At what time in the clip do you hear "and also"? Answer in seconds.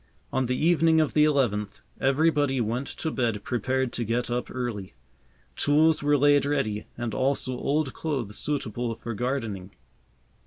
6.97-7.55